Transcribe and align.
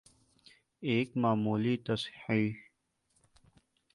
ایک 0.79 1.17
معمولی 1.17 1.77
تصحیح۔ 1.77 2.53